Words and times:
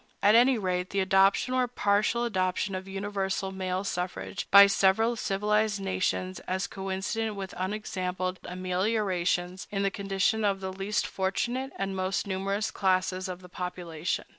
At 0.23 0.33
any 0.33 0.57
rate, 0.57 0.89
the 0.89 0.99
adoption 0.99 1.53
or 1.53 1.67
partial 1.67 2.25
adoption 2.25 2.73
of 2.73 2.87
universal 2.87 3.51
male 3.51 3.83
suffrage 3.83 4.47
by 4.49 4.65
several 4.65 5.15
civilized 5.15 5.79
nations 5.79 6.41
is 6.49 6.65
coincident 6.65 7.35
with 7.35 7.53
unexampled 7.55 8.39
ameliorations 8.45 9.67
in 9.69 9.83
the 9.83 9.91
condition 9.91 10.43
of 10.43 10.59
the 10.59 10.73
least 10.73 11.05
fortunate 11.05 11.71
and 11.77 11.95
most 11.95 12.25
numerous 12.25 12.71
classes 12.71 13.29
of 13.29 13.43
the 13.43 13.47
population. 13.47 14.25